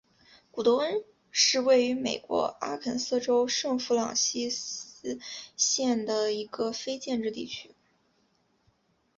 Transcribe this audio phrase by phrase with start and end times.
[0.49, 5.19] 古得温是位于美国阿肯色州圣弗朗西斯
[5.55, 7.75] 县的一个非建制地区。